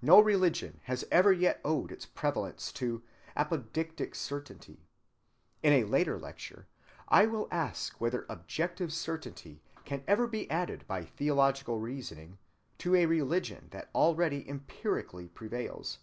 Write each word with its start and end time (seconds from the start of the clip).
No 0.00 0.20
religion 0.20 0.78
has 0.84 1.04
ever 1.10 1.32
yet 1.32 1.60
owed 1.64 1.90
its 1.90 2.06
prevalence 2.06 2.70
to 2.74 3.02
"apodictic 3.36 4.14
certainty." 4.14 4.86
In 5.60 5.72
a 5.72 5.82
later 5.82 6.16
lecture 6.20 6.68
I 7.08 7.26
will 7.26 7.48
ask 7.50 8.00
whether 8.00 8.26
objective 8.28 8.92
certainty 8.92 9.60
can 9.84 10.04
ever 10.06 10.28
be 10.28 10.48
added 10.52 10.84
by 10.86 11.02
theological 11.04 11.80
reasoning 11.80 12.38
to 12.78 12.94
a 12.94 13.06
religion 13.06 13.66
that 13.72 13.90
already 13.92 14.48
empirically 14.48 15.26
prevails. 15.26 15.98